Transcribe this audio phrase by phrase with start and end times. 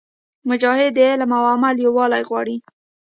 [0.49, 2.55] مجاهد د علم او عمل یووالی غواړي.